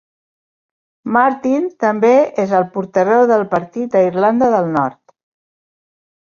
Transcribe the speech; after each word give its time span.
Martin 1.17 1.67
també 1.83 2.11
és 2.45 2.55
el 2.61 2.65
portaveu 2.77 3.27
del 3.33 3.45
partit 3.53 3.99
a 4.01 4.03
Irlanda 4.09 4.51
del 4.57 4.73
Nord. 4.79 5.03